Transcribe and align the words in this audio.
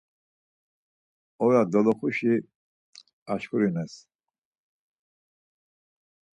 Ora 1.45 1.61
doloxusi 1.71 2.33
aşǩurines. 3.33 3.93